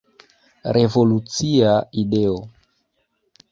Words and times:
Revolucia 0.77 1.75
ideo. 2.05 2.35